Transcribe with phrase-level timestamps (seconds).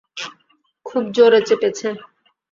[0.85, 1.87] খুব জোরে চেপেছে।